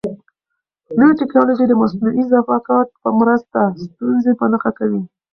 [0.99, 5.01] نوې تکنالوژي د مصنوعي ذکاوت په مرسته ستونزې په نښه کوي.